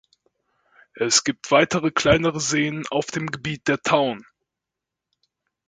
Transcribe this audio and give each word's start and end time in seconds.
Es 0.95 1.23
gibt 1.23 1.51
weitere 1.51 1.91
kleinere 1.91 2.39
Seen 2.39 2.87
auf 2.89 3.05
dem 3.11 3.27
Gebiet 3.29 3.67
der 3.67 3.83
Town. 3.83 4.25